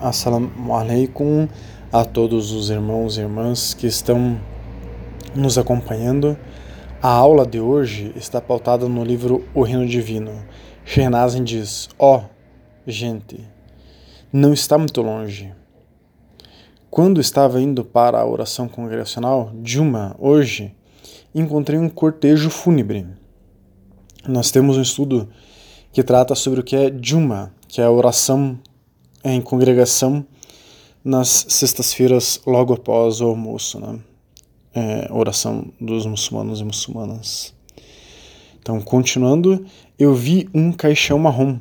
[0.00, 1.46] Assalamu alaikum
[1.92, 4.40] a todos os irmãos e irmãs que estão
[5.32, 6.36] nos acompanhando.
[7.00, 10.32] A aula de hoje está pautada no livro O Reino Divino.
[10.84, 12.22] Shernazin diz: Ó, oh,
[12.84, 13.40] gente,
[14.32, 15.54] não está muito longe.
[16.90, 20.74] Quando estava indo para a oração congregacional, Juma, hoje,
[21.32, 23.19] encontrei um cortejo fúnebre
[24.28, 25.28] nós temos um estudo
[25.92, 28.58] que trata sobre o que é Juma, que é a oração
[29.24, 30.24] em congregação
[31.02, 33.98] nas sextas-feiras logo após o almoço, né?
[34.72, 37.54] É, oração dos muçulmanos e muçulmanas.
[38.60, 39.64] Então, continuando,
[39.98, 41.58] eu vi um caixão marrom.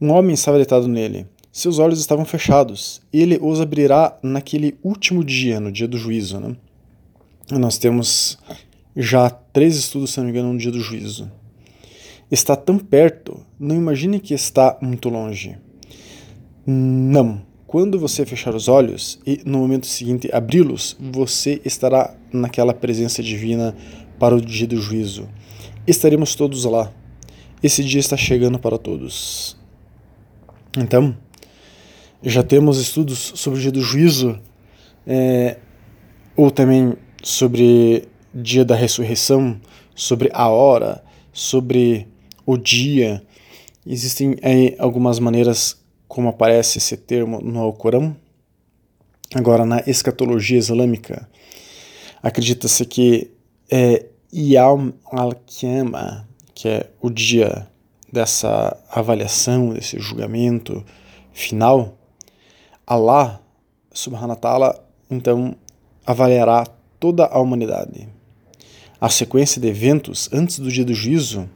[0.00, 1.26] Um homem estava deitado nele.
[1.50, 3.00] Seus olhos estavam fechados.
[3.12, 6.40] Ele os abrirá naquele último dia, no dia do juízo.
[6.40, 6.56] Né?
[7.52, 8.36] Nós temos
[8.94, 11.30] já três estudos, se não me engano, no dia do juízo
[12.32, 15.58] está tão perto, não imagine que está muito longe.
[16.66, 17.42] Não.
[17.66, 23.76] Quando você fechar os olhos e no momento seguinte abri-los, você estará naquela presença divina
[24.18, 25.28] para o dia do juízo.
[25.86, 26.90] Estaremos todos lá.
[27.62, 29.56] Esse dia está chegando para todos.
[30.76, 31.14] Então,
[32.22, 34.40] já temos estudos sobre o dia do juízo,
[35.06, 35.58] é,
[36.34, 39.60] ou também sobre dia da ressurreição,
[39.94, 42.11] sobre a hora, sobre
[42.44, 43.22] o dia.
[43.86, 48.16] Existem aí algumas maneiras como aparece esse termo no Alcorão.
[49.34, 51.28] Agora, na escatologia islâmica,
[52.22, 53.30] acredita-se que
[53.70, 57.66] é Yawm al-Qiyamah, que é o dia
[58.12, 60.84] dessa avaliação, desse julgamento
[61.32, 61.96] final,
[62.86, 63.40] Allah
[63.90, 65.56] subhanahu wa ta'ala então
[66.06, 66.66] avaliará
[67.00, 68.08] toda a humanidade.
[69.00, 71.48] A sequência de eventos antes do dia do juízo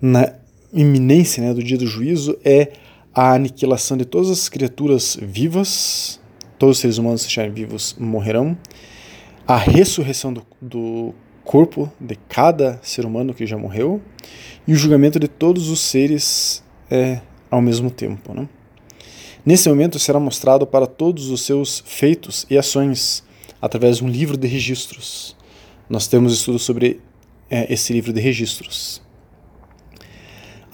[0.00, 0.32] na
[0.72, 2.72] iminência né, do dia do juízo é
[3.14, 6.20] a aniquilação de todas as criaturas vivas,
[6.58, 8.56] todos os seres humanos que estiverem vivos morrerão,
[9.46, 11.14] a ressurreição do, do
[11.44, 14.02] corpo de cada ser humano que já morreu
[14.66, 17.20] e o julgamento de todos os seres é,
[17.50, 18.34] ao mesmo tempo.
[18.34, 18.48] Né?
[19.44, 23.22] Nesse momento será mostrado para todos os seus feitos e ações
[23.62, 25.36] através de um livro de registros.
[25.88, 27.00] Nós temos estudo sobre
[27.48, 29.00] é, esse livro de registros.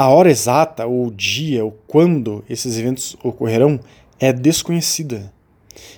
[0.02, 3.78] A hora exata, ou o dia, ou quando esses eventos ocorrerão
[4.18, 5.32] é desconhecida.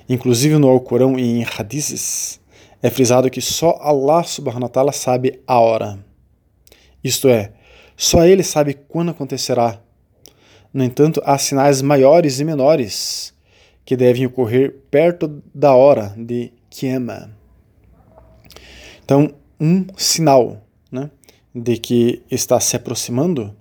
[0.07, 2.39] Inclusive no Alcorão e em Hadizes
[2.83, 5.99] é frisado que só Allah subhanahu wa ta'ala sabe a hora.
[7.03, 7.53] Isto é,
[7.97, 9.81] só Ele sabe quando acontecerá.
[10.71, 13.33] No entanto, há sinais maiores e menores
[13.87, 17.31] que devem ocorrer perto da hora de Kiema.
[19.03, 20.63] Então, um sinal
[20.93, 21.11] né,
[21.55, 23.57] de que está se aproximando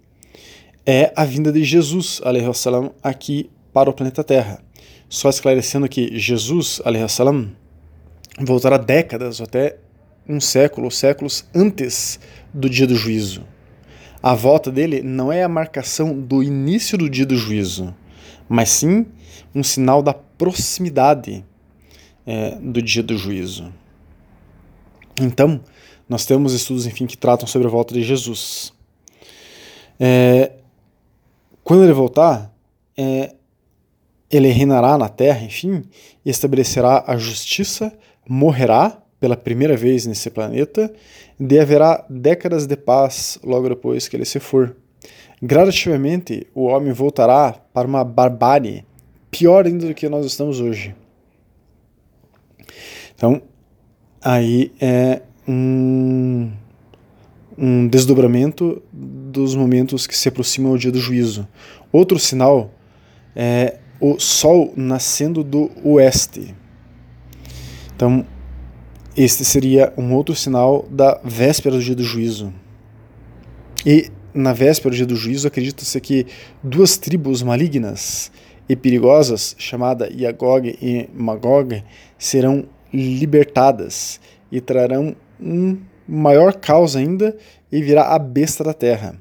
[0.85, 2.21] é a vinda de Jesus
[2.53, 4.61] salam, aqui para o planeta Terra.
[5.07, 7.51] Só esclarecendo que Jesus salam,
[8.39, 9.77] voltará décadas, ou até
[10.27, 12.19] um século, ou séculos antes
[12.53, 13.43] do dia do juízo.
[14.21, 17.93] A volta dele não é a marcação do início do dia do juízo,
[18.47, 19.05] mas sim
[19.53, 21.45] um sinal da proximidade
[22.25, 23.71] é, do dia do juízo.
[25.21, 25.61] Então,
[26.07, 28.73] nós temos estudos, enfim, que tratam sobre a volta de Jesus.
[29.99, 30.53] É,
[31.63, 32.53] quando ele voltar,
[32.97, 33.35] é,
[34.29, 35.83] ele reinará na terra, enfim,
[36.25, 37.93] e estabelecerá a justiça,
[38.27, 40.93] morrerá pela primeira vez nesse planeta,
[41.39, 44.75] e haverá décadas de paz logo depois que ele se for.
[45.41, 48.85] Gradativamente, o homem voltará para uma barbárie
[49.29, 50.95] pior ainda do que nós estamos hoje.
[53.15, 53.41] Então,
[54.21, 56.51] aí é um
[57.57, 61.47] um desdobramento dos momentos que se aproximam ao dia do juízo.
[61.91, 62.71] Outro sinal
[63.35, 66.53] é o sol nascendo do oeste.
[67.95, 68.25] Então,
[69.15, 72.53] este seria um outro sinal da véspera do dia do juízo.
[73.85, 76.25] E na véspera do dia do juízo, acredita-se que
[76.63, 78.31] duas tribos malignas
[78.67, 81.83] e perigosas, chamadas Yagog e Magog,
[82.17, 84.19] serão libertadas
[84.51, 85.77] e trarão um
[86.07, 87.37] maior causa ainda
[87.71, 89.17] e virá a besta da terra.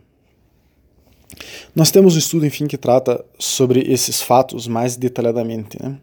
[1.74, 5.82] Nós temos um estudo, enfim, que trata sobre esses fatos mais detalhadamente.
[5.82, 5.96] Né?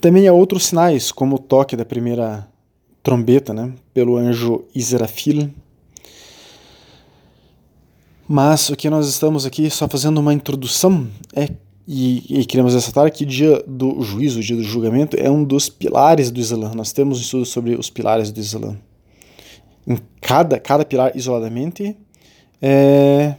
[0.00, 2.48] Também há outros sinais, como o toque da primeira
[3.02, 5.50] trombeta né, pelo anjo Israfil.
[8.28, 11.48] Mas o que nós estamos aqui só fazendo uma introdução é
[11.88, 15.44] e, e, queremos ressaltar que o dia do juízo, o dia do julgamento, é um
[15.44, 16.72] dos pilares do Islã.
[16.74, 18.76] Nós temos um estudo sobre os pilares do Islã
[19.86, 21.96] em cada, cada pilar isoladamente,
[22.60, 23.34] é,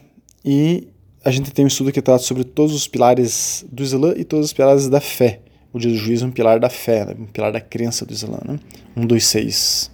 [0.45, 0.87] e
[1.23, 4.45] a gente tem um estudo que trata sobre todos os pilares do Islã e todos
[4.45, 5.41] os pilares da fé.
[5.73, 7.15] O dia do juízo é um pilar da fé, né?
[7.19, 8.57] um pilar da crença do Islã, né?
[8.95, 9.91] um dos seis.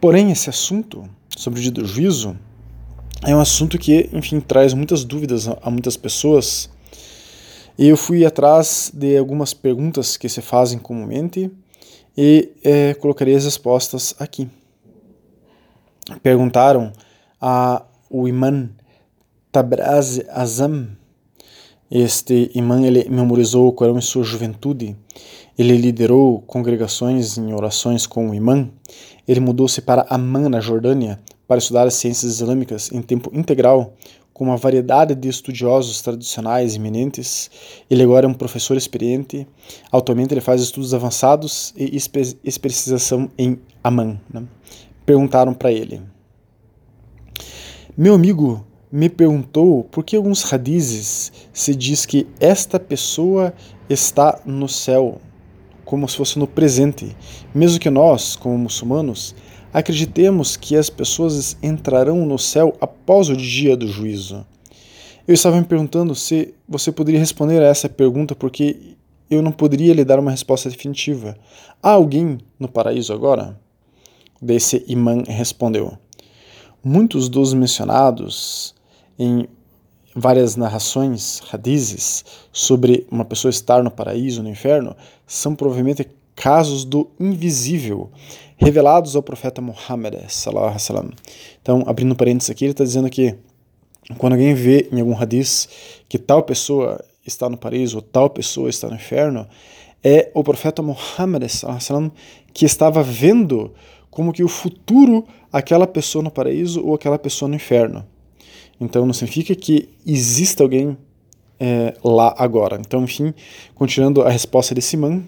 [0.00, 1.04] Porém, esse assunto
[1.36, 2.36] sobre o dia do juízo
[3.26, 6.70] é um assunto que, enfim, traz muitas dúvidas a muitas pessoas.
[7.76, 11.50] E eu fui atrás de algumas perguntas que se fazem comumente
[12.16, 14.48] e é, colocarei as respostas aqui.
[16.22, 16.92] Perguntaram
[17.40, 18.68] a o imã
[19.52, 20.88] Tabraz Azam.
[21.90, 24.96] Este imã ele memorizou o Corão em sua juventude.
[25.58, 28.68] Ele liderou congregações em orações com o imã.
[29.26, 33.94] Ele mudou-se para Amman, na Jordânia, para estudar as ciências islâmicas em tempo integral,
[34.32, 37.50] com uma variedade de estudiosos tradicionais eminentes.
[37.90, 39.46] Ele agora é um professor experiente.
[39.90, 44.20] Atualmente ele faz estudos avançados e espe especialização em Amman.
[44.32, 44.44] Né?
[45.08, 46.02] Perguntaram para ele:
[47.96, 48.62] Meu amigo
[48.92, 53.54] me perguntou por que alguns radizes se diz que esta pessoa
[53.88, 55.18] está no céu,
[55.82, 57.16] como se fosse no presente,
[57.54, 59.34] mesmo que nós, como muçulmanos,
[59.72, 64.46] acreditemos que as pessoas entrarão no céu após o dia do juízo.
[65.26, 68.94] Eu estava me perguntando se você poderia responder a essa pergunta porque
[69.30, 71.34] eu não poderia lhe dar uma resposta definitiva.
[71.82, 73.58] Há alguém no paraíso agora?
[74.40, 75.98] Desse imã respondeu:
[76.82, 78.74] Muitos dos mencionados
[79.18, 79.48] em
[80.14, 84.96] várias narrações, hadizes, sobre uma pessoa estar no paraíso, no inferno,
[85.26, 88.10] são provavelmente casos do invisível,
[88.56, 90.14] revelados ao profeta Muhammad.
[91.60, 93.34] Então, abrindo parênteses aqui, ele está dizendo que
[94.16, 95.68] quando alguém vê em algum hadith
[96.08, 99.46] que tal pessoa está no paraíso ou tal pessoa está no inferno,
[100.02, 101.42] é o profeta Muhammad
[102.52, 103.72] que estava vendo
[104.10, 108.04] como que o futuro aquela pessoa no paraíso ou aquela pessoa no inferno.
[108.80, 110.96] Então não significa que exista alguém
[111.58, 112.78] é, lá agora.
[112.80, 113.34] Então, enfim,
[113.74, 115.22] continuando a resposta desse man,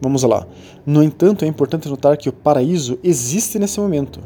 [0.00, 0.46] vamos lá.
[0.84, 4.20] No entanto, é importante notar que o paraíso existe nesse momento.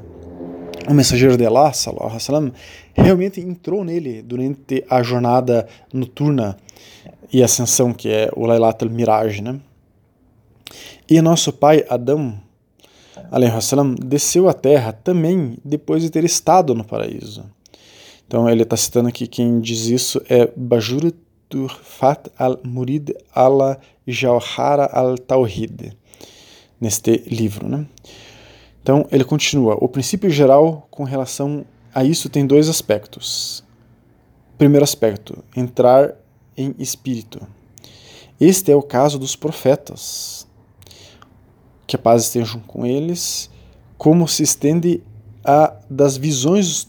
[0.88, 2.52] O mensageiro de Allah, sallallahu alaihi
[2.94, 6.56] realmente entrou nele durante a jornada noturna
[7.32, 9.60] e ascensão, que é o Lailat al-Miraj, né?
[11.08, 12.40] E nosso pai Adão,
[13.60, 17.44] salam, desceu à terra também depois de ter estado no paraíso.
[18.26, 21.12] Então ele está citando aqui quem diz isso é Bajur
[21.48, 25.96] Turfat al-Murid al-Jawhara al-Tawhid,
[26.80, 27.68] neste livro.
[27.68, 27.86] Né?
[28.82, 33.64] Então ele continua: o princípio geral com relação a isso tem dois aspectos.
[34.56, 36.14] Primeiro aspecto, entrar
[36.56, 37.40] em espírito.
[38.40, 40.46] Este é o caso dos profetas.
[41.90, 43.50] Que a paz esteja com eles,
[43.98, 45.02] como se estende
[45.44, 46.86] a das visões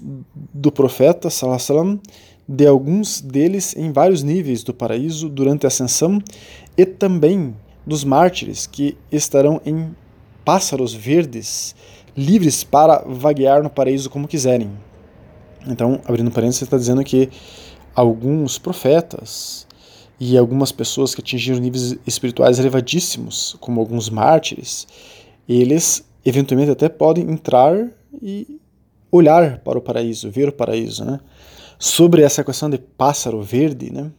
[0.53, 1.99] do profeta salam,
[2.47, 6.21] de alguns deles em vários níveis do paraíso durante a ascensão
[6.77, 9.89] e também dos mártires que estarão em
[10.45, 11.75] pássaros verdes
[12.15, 14.69] livres para vaguear no paraíso como quiserem.
[15.65, 17.27] Então, abrindo parênteses, está dizendo que
[17.95, 19.65] alguns profetas
[20.23, 24.87] e algumas pessoas que atingiram níveis espirituais elevadíssimos, como alguns mártires,
[25.49, 27.89] eles eventualmente até podem entrar
[28.21, 28.59] e
[29.11, 31.03] olhar para o paraíso, ver o paraíso.
[31.03, 31.19] Né?
[31.79, 34.11] Sobre essa questão de pássaro verde, né?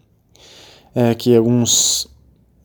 [0.92, 2.08] É, que alguns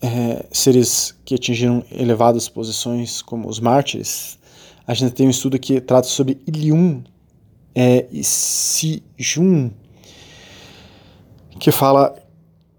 [0.02, 4.40] é, seres que atingiram elevadas posições, como os mártires,
[4.88, 7.04] a gente tem um estudo que trata sobre Ilium
[7.76, 9.70] é, e Sijun,
[11.60, 12.16] que fala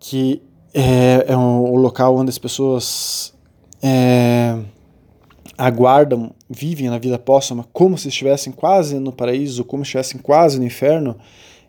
[0.01, 0.43] que
[0.75, 3.35] é, é um, local onde as pessoas
[3.83, 4.59] é,
[5.57, 10.59] aguardam, vivem na vida póstuma como se estivessem quase no paraíso, como se estivessem quase
[10.59, 11.17] no inferno,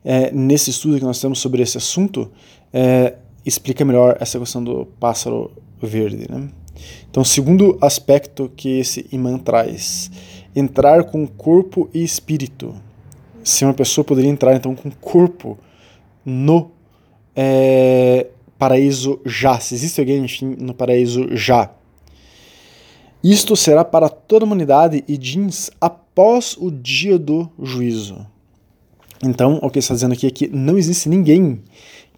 [0.04, 2.32] é, nesse estudo que nós temos sobre esse assunto,
[2.74, 3.16] é,
[3.46, 5.52] explica melhor essa questão do pássaro
[5.82, 6.28] verde.
[6.30, 6.50] Né?
[7.10, 10.12] Então, segundo aspecto que esse imã traz,
[10.56, 12.76] entrar com corpo e espírito.
[13.44, 15.58] Se uma pessoa poderia entrar então com corpo
[16.26, 16.72] no
[17.36, 18.28] é,
[18.60, 21.72] paraíso já, se existe alguém enfim, no paraíso já,
[23.24, 28.26] isto será para toda a humanidade e jeans após o dia do juízo.
[29.24, 31.62] Então, o que está dizendo aqui é que não existe ninguém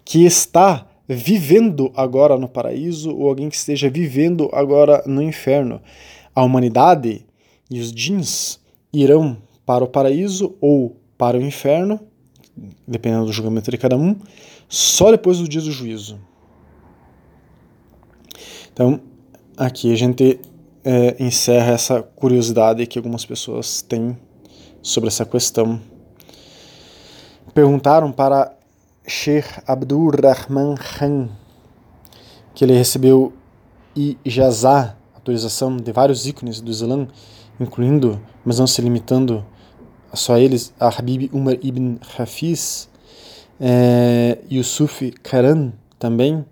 [0.04, 5.80] que está vivendo agora no paraíso ou alguém que esteja vivendo agora no inferno.
[6.34, 7.24] A humanidade
[7.70, 8.60] e os jeans
[8.92, 12.00] irão para o paraíso ou para o inferno,
[12.86, 14.16] dependendo do julgamento de cada um,
[14.68, 16.18] só depois do dia do juízo.
[18.72, 19.00] Então,
[19.54, 20.40] aqui a gente
[20.82, 24.16] é, encerra essa curiosidade que algumas pessoas têm
[24.80, 25.78] sobre essa questão.
[27.52, 28.56] Perguntaram para
[29.06, 31.28] Sheikh Abdul Rahman Khan,
[32.54, 33.34] que ele recebeu
[34.24, 37.06] ijazá, autorização de vários ícones do Islã,
[37.60, 39.44] incluindo, mas não se limitando
[40.10, 42.88] a só eles, a Habib Umar ibn Hafiz,
[43.60, 46.44] é, Yusuf Karan também,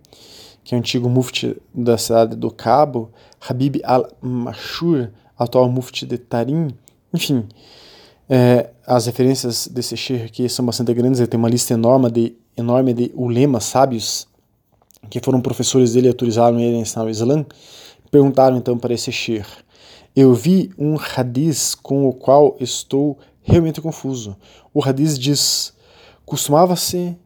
[0.71, 3.11] que é o antigo mufti da cidade do Cabo,
[3.41, 6.69] Habib al-Mashur, atual mufti de Tarim,
[7.12, 7.45] enfim,
[8.29, 12.37] é, as referências desse sheikh aqui são bastante grandes, ele tem uma lista enorme de,
[12.57, 14.29] enorme de ulemas, sábios,
[15.11, 17.45] que foram professores dele e autorizaram ele a ensinar o Islã,
[18.09, 19.50] perguntaram então para esse sheikh,
[20.15, 24.37] eu vi um hadith com o qual estou realmente confuso.
[24.73, 25.73] O hadith diz,
[26.25, 27.17] costumava-se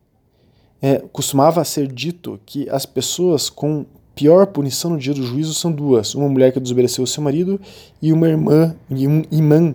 [0.85, 5.73] é, costumava ser dito que as pessoas com pior punição no dia do juízo são
[5.73, 7.59] duas: uma mulher que desobedeceu seu marido
[8.03, 9.75] e uma irmã e um imã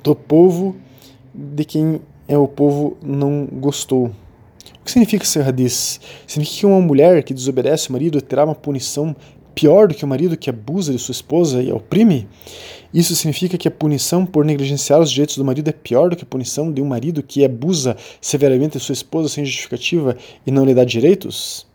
[0.00, 0.76] do povo
[1.34, 4.06] de quem é o povo não gostou.
[4.06, 5.98] O que significa ser hadith?
[6.24, 9.16] Significa que uma mulher que desobedece o marido terá uma punição
[9.54, 12.28] pior do que o marido que abusa de sua esposa e a oprime?
[12.92, 16.22] Isso significa que a punição por negligenciar os direitos do marido é pior do que
[16.22, 20.64] a punição de um marido que abusa severamente de sua esposa sem justificativa e não
[20.64, 21.66] lhe dá direitos?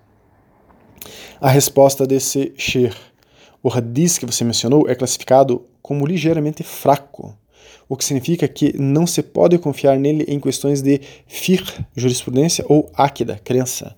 [1.42, 2.96] A resposta desse Sher,
[3.64, 7.38] o hadith que você mencionou, é classificado como ligeiramente fraco
[7.90, 12.88] o que significa que não se pode confiar nele em questões de fiqh, jurisprudência, ou
[12.94, 13.96] akida, crença.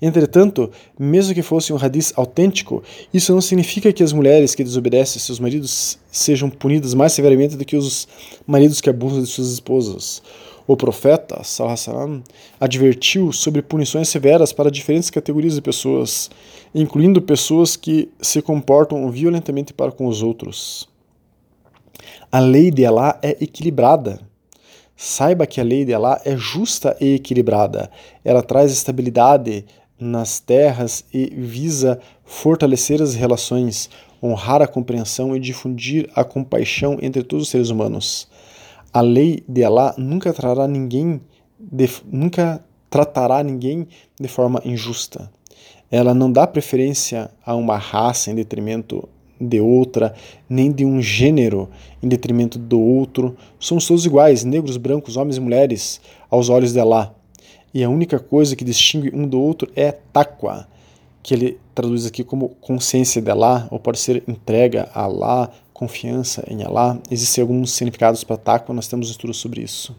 [0.00, 2.82] Entretanto, mesmo que fosse um hadith autêntico,
[3.12, 7.64] isso não significa que as mulheres que desobedecem seus maridos sejam punidas mais severamente do
[7.64, 8.08] que os
[8.46, 10.22] maridos que abusam de suas esposas.
[10.66, 12.22] O profeta salam,
[12.58, 16.30] advertiu sobre punições severas para diferentes categorias de pessoas,
[16.74, 20.88] incluindo pessoas que se comportam violentamente para com os outros.
[22.32, 24.20] A lei de Allah é equilibrada.
[24.96, 27.90] Saiba que a lei de Allah é justa e equilibrada.
[28.24, 29.66] Ela traz estabilidade
[30.04, 33.88] nas terras e visa fortalecer as relações,
[34.22, 38.28] honrar a compreensão e difundir a compaixão entre todos os seres humanos.
[38.92, 41.20] A lei de Allah nunca trará ninguém
[41.58, 43.88] de, nunca tratará ninguém
[44.20, 45.30] de forma injusta.
[45.90, 49.08] Ela não dá preferência a uma raça em detrimento
[49.40, 50.14] de outra,
[50.48, 51.68] nem de um gênero
[52.02, 53.36] em detrimento do outro.
[53.58, 57.14] Somos todos iguais, negros, brancos, homens e mulheres, aos olhos de Allah.
[57.74, 60.68] E a única coisa que distingue um do outro é taqwa,
[61.20, 66.44] que ele traduz aqui como consciência de Allah, ou pode ser entrega a Allah, confiança
[66.48, 67.00] em Allah.
[67.10, 69.92] Existem alguns significados para taqwa, nós temos um estudo sobre isso.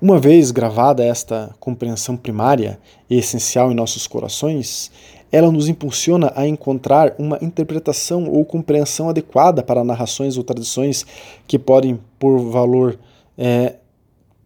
[0.00, 2.78] Uma vez gravada esta compreensão primária
[3.10, 4.92] e essencial em nossos corações,
[5.32, 11.04] ela nos impulsiona a encontrar uma interpretação ou compreensão adequada para narrações ou tradições
[11.46, 12.98] que podem, por valor,
[13.36, 13.76] é,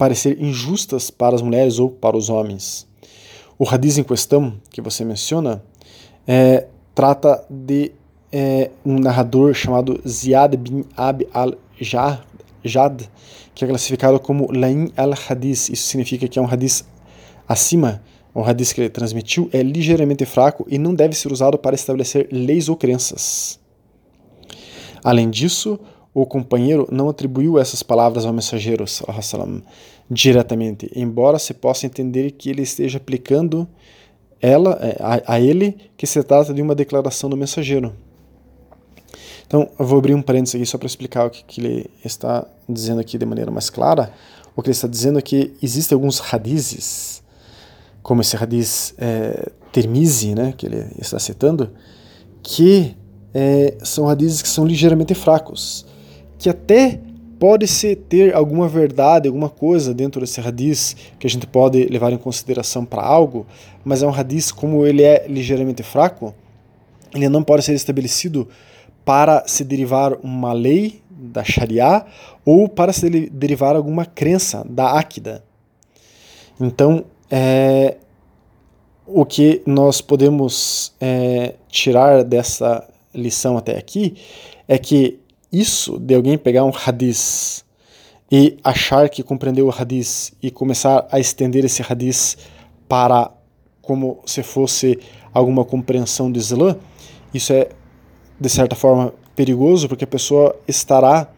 [0.01, 2.89] parecer injustas para as mulheres ou para os homens.
[3.59, 5.63] O hadith em questão que você menciona
[6.27, 7.93] é, trata de
[8.33, 13.03] é, um narrador chamado Ziad bin Ab al-Jad,
[13.55, 15.69] que é classificado como Lain al-Hadith.
[15.69, 16.83] Isso significa que é um hadith
[17.47, 18.01] acima
[18.33, 22.27] o hadith que ele transmitiu é ligeiramente fraco e não deve ser usado para estabelecer
[22.33, 23.61] leis ou crenças.
[25.05, 25.79] Além disso,
[26.13, 29.63] o companheiro não atribuiu essas palavras ao mensageiro salam,
[30.11, 33.69] diretamente, embora se possa entender que ele esteja aplicando
[34.41, 37.93] ela é, a, a, ele que se trata de uma declaração do mensageiro.
[39.47, 42.47] Então, eu vou abrir um parênteses aqui só para explicar o que, que, ele está
[42.69, 44.13] dizendo aqui de maneira mais clara.
[44.57, 47.23] O que ele está dizendo é que existem alguns hadizes
[48.03, 51.71] como esse hadith é, Termizi, né, que ele está citando,
[52.43, 52.97] que
[53.35, 55.87] é, são hadiths que são ligeiramente fracos,
[56.41, 56.99] que até
[57.39, 62.17] pode-se ter alguma verdade, alguma coisa dentro desse hadith que a gente pode levar em
[62.17, 63.47] consideração para algo,
[63.85, 66.35] mas é um hadith como ele é ligeiramente fraco,
[67.15, 68.49] ele não pode ser estabelecido
[69.05, 72.07] para se derivar uma lei da Sharia
[72.45, 75.45] ou para se derivar alguma crença da Akida.
[76.59, 77.97] Então, é,
[79.07, 84.17] o que nós podemos é, tirar dessa lição até aqui
[84.67, 85.20] é que
[85.53, 87.65] isso de alguém pegar um hadith
[88.31, 92.37] e achar que compreendeu o hadith e começar a estender esse hadith
[92.89, 93.31] para
[93.83, 94.99] como se fosse
[95.33, 96.77] alguma compreensão do Islã,
[97.35, 97.69] isso é
[98.39, 101.29] de certa forma perigoso porque a pessoa estará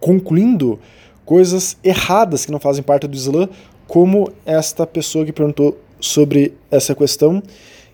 [0.00, 0.78] concluindo
[1.24, 3.48] coisas erradas que não fazem parte do Islã
[3.86, 7.42] como esta pessoa que perguntou sobre essa questão,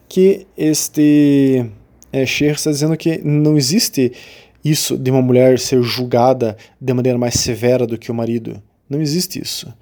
[0.09, 1.71] que este
[2.13, 4.13] é, Sher está dizendo que não existe
[4.65, 8.63] isso de uma mulher ser julgada de maneira mais severa do que o marido.
[8.89, 9.73] Não existe isso.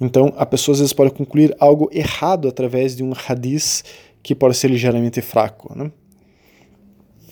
[0.00, 3.82] Então, a pessoa às vezes pode concluir algo errado através de um hadith
[4.22, 5.76] que pode ser ligeiramente fraco.
[5.76, 5.90] Né?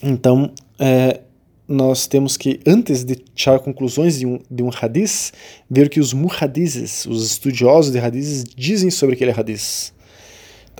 [0.02, 1.20] Então, é,
[1.68, 5.32] nós temos que, antes de tirar conclusões de um, de um hadith,
[5.68, 9.92] ver o que os muhadizes, os estudiosos de hadiths, dizem sobre aquele hadith.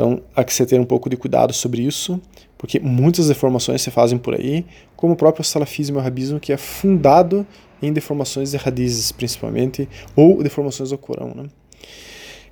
[0.01, 2.19] Então, há que se ter um pouco de cuidado sobre isso,
[2.57, 4.65] porque muitas deformações se fazem por aí,
[4.97, 7.47] como o próprio salafismo e o rabismo, que é fundado
[7.83, 11.35] em deformações de hadiths, principalmente, ou deformações do Corão.
[11.37, 11.51] Né?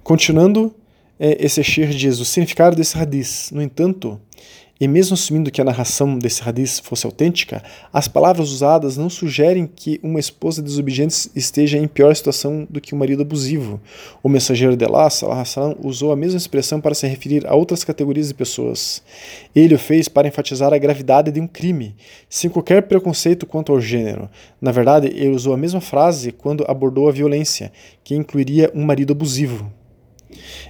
[0.05, 0.75] Continuando,
[1.19, 3.51] é, esse Sheikh diz o significado desse hadith.
[3.51, 4.21] No entanto,
[4.81, 9.67] e mesmo assumindo que a narração desse hadith fosse autêntica, as palavras usadas não sugerem
[9.67, 13.81] que uma esposa desobediente esteja em pior situação do que um marido abusivo.
[14.23, 18.29] O mensageiro de Allah salam, usou a mesma expressão para se referir a outras categorias
[18.29, 19.03] de pessoas.
[19.55, 21.97] Ele o fez para enfatizar a gravidade de um crime,
[22.29, 24.29] sem qualquer preconceito quanto ao gênero.
[24.61, 27.73] Na verdade, ele usou a mesma frase quando abordou a violência,
[28.05, 29.78] que incluiria um marido abusivo.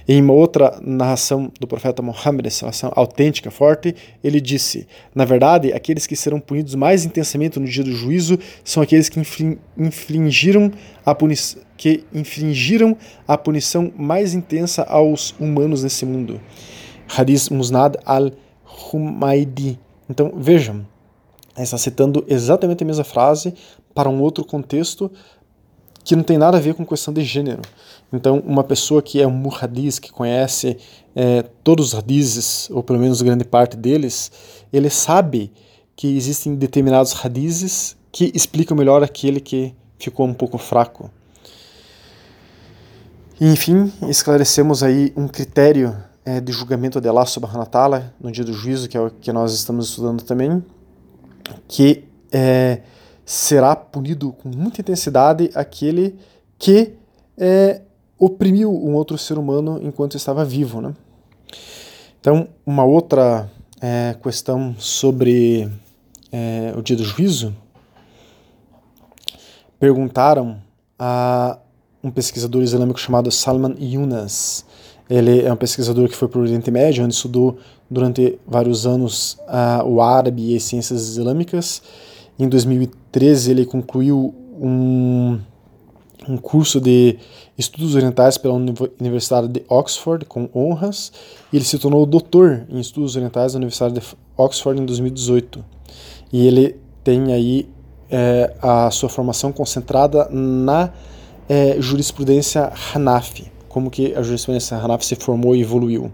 [0.07, 6.07] Em uma outra narração do profeta Muhammad, narração autêntica, forte, ele disse: Na verdade, aqueles
[6.07, 9.19] que serão punidos mais intensamente no dia do juízo são aqueles que
[9.77, 10.71] infringiram
[11.05, 12.95] a punição, que infringiram
[13.27, 16.39] a punição mais intensa aos humanos nesse mundo.
[17.17, 19.79] Hadith Musnad al-Humaydi.
[20.09, 20.85] Então, vejam,
[21.57, 23.53] está citando exatamente a mesma frase
[23.93, 25.11] para um outro contexto
[26.03, 27.61] que não tem nada a ver com questão de gênero.
[28.11, 30.77] Então, uma pessoa que é um muhadiz, que conhece
[31.15, 34.31] é, todos os hadizes, ou pelo menos grande parte deles,
[34.73, 35.51] ele sabe
[35.95, 41.11] que existem determinados hadizes que explicam melhor aquele que ficou um pouco fraco.
[43.39, 48.43] Enfim, esclarecemos aí um critério é, de julgamento de Allah subhanahu wa ta'ala no dia
[48.43, 50.63] do juízo, que é o que nós estamos estudando também,
[51.67, 52.81] que é,
[53.25, 56.17] será punido com muita intensidade aquele
[56.57, 56.93] que
[57.37, 57.81] é,
[58.19, 60.81] oprimiu um outro ser humano enquanto estava vivo.
[60.81, 60.93] Né?
[62.19, 63.49] Então, uma outra
[63.81, 65.69] é, questão sobre
[66.31, 67.55] é, o dia do juízo,
[69.79, 70.57] perguntaram
[70.97, 71.57] a
[72.03, 74.65] um pesquisador islâmico chamado Salman Yunus.
[75.09, 77.57] Ele é um pesquisador que foi para o Oriente Médio, onde estudou
[77.89, 81.81] durante vários anos uh, o árabe e as ciências islâmicas.
[82.37, 85.39] Em 2013, ele concluiu um
[86.29, 87.17] um curso de
[87.57, 91.11] estudos orientais pela Universidade de Oxford com honras
[91.51, 94.01] e ele se tornou doutor em estudos orientais na Universidade de
[94.37, 95.65] Oxford em 2018
[96.31, 97.67] e ele tem aí
[98.09, 100.93] é, a sua formação concentrada na
[101.49, 106.11] é, jurisprudência Hanafi como que a jurisprudência Hanafi se formou e evoluiu.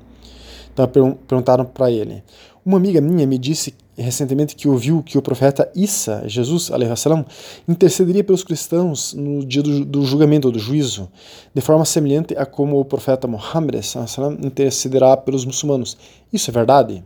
[0.73, 0.87] Então
[1.25, 2.21] perguntaram para ele.
[2.65, 7.25] Uma amiga minha me disse recentemente que ouviu que o profeta Isa, Jesus, salam,
[7.67, 11.09] intercederia pelos cristãos no dia do, do, julgamento, do juízo,
[11.53, 15.97] de forma semelhante a como o profeta Muhammad salam, intercederá pelos muçulmanos.
[16.31, 17.03] Isso é verdade?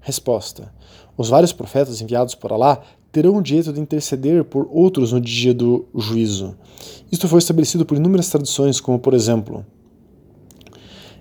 [0.00, 0.72] Resposta:
[1.16, 5.52] Os vários profetas enviados por Allah terão o direito de interceder por outros no dia
[5.52, 6.56] do juízo.
[7.10, 9.64] Isto foi estabelecido por inúmeras tradições, como por exemplo,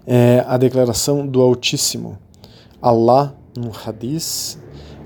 [0.08, 2.18] é, a declaração do Altíssimo.
[2.82, 4.58] Allah no hadith,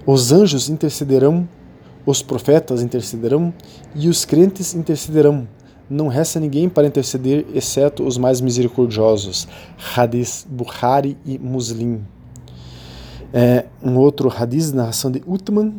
[0.05, 1.47] os anjos intercederão,
[2.05, 3.51] os profetas intercederão
[3.95, 5.47] e os crentes intercederão.
[5.89, 9.47] Não resta ninguém para interceder, exceto os mais misericordiosos.
[9.95, 12.03] Hadith Bukhari e Muslim.
[13.33, 15.73] É um outro hadith, narração de Utman,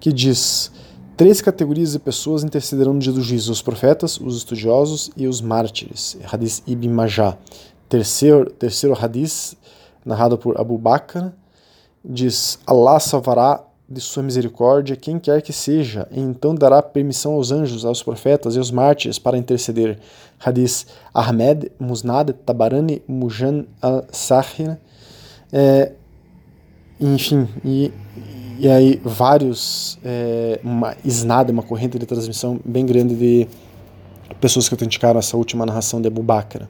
[0.00, 0.70] que diz:
[1.16, 5.40] Três categorias de pessoas intercederão no dia do juízo: os profetas, os estudiosos e os
[5.40, 6.16] mártires.
[6.30, 7.38] Hadith Ibn Majah.
[7.88, 9.56] Terceiro, terceiro hadith,
[10.04, 11.32] narrado por Abu Bakr,
[12.04, 17.50] diz: Allah salvará de sua misericórdia quem quer que seja, e então dará permissão aos
[17.50, 19.98] anjos, aos profetas e aos mártires para interceder.
[20.38, 24.76] Hadith Ahmed, Musnad, Tabarani, Mujan al-Sahir,
[25.50, 25.92] é,
[27.00, 27.90] enfim, e,
[28.58, 33.48] e aí vários, é, uma isnada, uma corrente de transmissão bem grande de
[34.38, 36.68] pessoas que autenticaram essa última narração de Abu Bakr.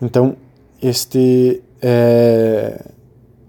[0.00, 0.36] Então,
[0.80, 2.84] este é,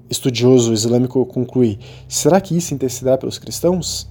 [0.09, 4.07] estudioso islâmico conclui: será que isso intercederá pelos cristãos?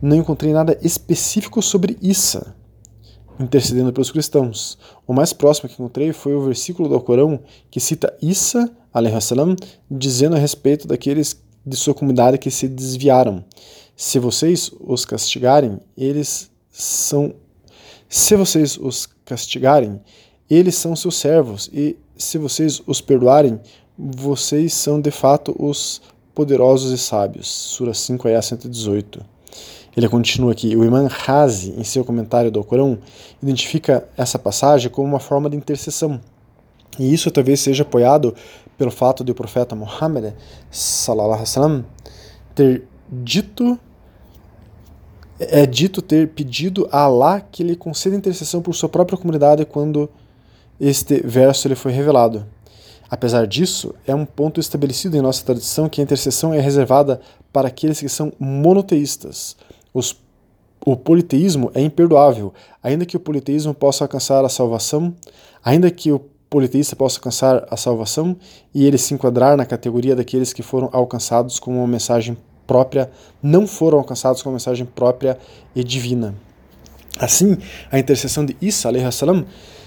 [0.00, 2.54] Não encontrei nada específico sobre Issa
[3.38, 4.78] intercedendo pelos cristãos.
[5.06, 8.70] O mais próximo que encontrei foi o versículo do Alcorão que cita Issa,
[9.20, 9.56] salam,
[9.90, 13.44] dizendo a respeito daqueles de sua comunidade que se desviaram.
[13.96, 17.34] Se vocês os castigarem, eles são
[18.08, 20.00] se vocês os castigarem,
[20.48, 23.58] eles são seus servos, e se vocês os perdoarem,
[23.98, 26.02] vocês são de fato os
[26.34, 27.46] poderosos e sábios.
[27.46, 29.24] Sura 5, Ayah 118.
[29.96, 32.98] Ele continua aqui, o Imam Razi, em seu comentário do Corão,
[33.40, 36.20] identifica essa passagem como uma forma de intercessão.
[36.98, 38.34] E isso talvez seja apoiado
[38.76, 40.32] pelo fato de o profeta Muhammad
[40.70, 41.84] wasallam
[42.54, 43.78] ter dito
[45.38, 50.08] é dito ter pedido a Allah que lhe conceda intercessão por sua própria comunidade quando
[50.80, 52.46] este verso lhe foi revelado.
[53.14, 57.20] Apesar disso, é um ponto estabelecido em nossa tradição que a intercessão é reservada
[57.52, 59.56] para aqueles que são monoteístas.
[59.94, 60.20] Os,
[60.84, 65.14] o politeísmo é imperdoável, ainda que o politeísmo possa alcançar a salvação,
[65.64, 66.18] ainda que o
[66.50, 68.36] politeísta possa alcançar a salvação
[68.74, 73.08] e ele se enquadrar na categoria daqueles que foram alcançados com uma mensagem própria,
[73.40, 75.38] não foram alcançados com uma mensagem própria
[75.72, 76.34] e divina.
[77.16, 77.58] Assim,
[77.92, 79.46] a intercessão de Isa, salam,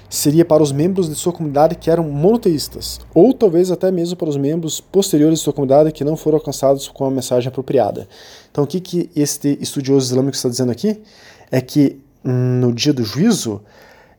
[0.10, 4.30] seria para os membros de sua comunidade que eram monoteístas, ou talvez até mesmo para
[4.30, 8.08] os membros posteriores de sua comunidade que não foram alcançados com a mensagem apropriada.
[8.52, 11.02] Então, o que, que este estudioso islâmico está dizendo aqui?
[11.52, 13.62] É que no dia do juízo,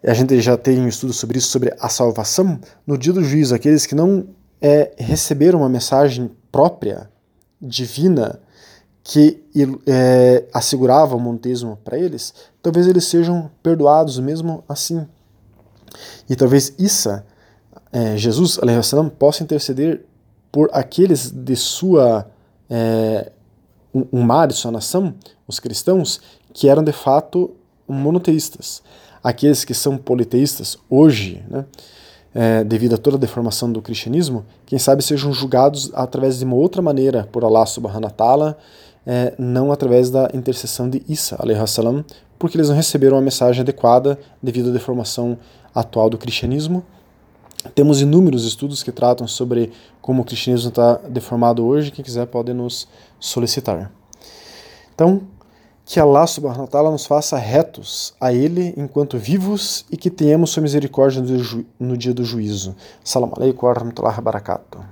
[0.05, 3.55] a gente já tem um estudo sobre isso, sobre a salvação, no dia do juízo,
[3.55, 4.27] aqueles que não
[4.61, 7.11] é, receberam uma mensagem própria,
[7.61, 8.40] divina,
[9.03, 9.42] que
[9.87, 15.07] é, assegurava o monoteísmo para eles, talvez eles sejam perdoados mesmo assim.
[16.28, 17.24] E talvez Isa,
[17.92, 20.04] é, Jesus, salam, possa interceder
[20.50, 22.26] por aqueles de sua
[22.68, 23.32] é,
[23.94, 25.14] um, mar de sua nação,
[25.46, 26.20] os cristãos,
[26.52, 27.50] que eram de fato
[27.87, 28.82] monoteístas.
[29.22, 31.64] Aqueles que são politeístas hoje, né,
[32.34, 36.56] é, devido a toda a deformação do cristianismo, quem sabe sejam julgados através de uma
[36.56, 38.58] outra maneira por Allah subhanahu wa ta'ala,
[39.06, 42.04] é, não através da intercessão de Isa, salam,
[42.38, 45.38] porque eles não receberam a mensagem adequada devido à deformação
[45.74, 46.85] atual do cristianismo.
[47.74, 51.90] Temos inúmeros estudos que tratam sobre como o cristianismo está deformado hoje.
[51.90, 53.90] Quem quiser pode nos solicitar.
[54.94, 55.22] Então,
[55.85, 60.50] que Allah subhanahu wa ta'ala nos faça retos a Ele enquanto vivos e que tenhamos
[60.50, 61.22] sua misericórdia
[61.81, 62.76] no dia do juízo.
[63.02, 64.88] Salam alaikum wa rahmatullahi wa barakatuh.